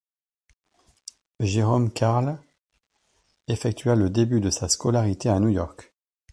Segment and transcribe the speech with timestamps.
[1.39, 2.39] Jerome Karle
[3.47, 5.93] effectua le début de sa scolarité à New York.